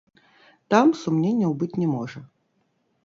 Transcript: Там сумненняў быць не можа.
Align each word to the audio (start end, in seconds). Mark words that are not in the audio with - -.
Там 0.73 0.87
сумненняў 1.01 1.51
быць 1.61 1.73
не 1.83 1.87
можа. 1.95 2.19